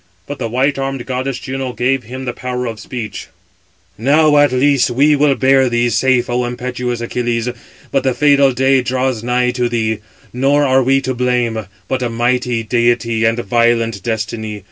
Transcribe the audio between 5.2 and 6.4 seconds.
bear thee safe,